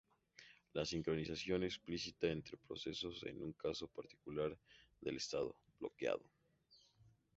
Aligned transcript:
La 0.73 0.83
sincronización 0.83 1.63
explícita 1.63 2.25
entre 2.25 2.57
procesos 2.57 3.21
es 3.21 3.35
un 3.35 3.53
caso 3.53 3.87
particular 3.87 4.57
del 4.99 5.17
estado 5.17 5.55
"bloqueado". 5.77 6.23